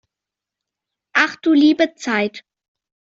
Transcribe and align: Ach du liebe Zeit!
Ach 1.13 1.35
du 1.35 1.53
liebe 1.53 1.93
Zeit! 1.93 2.43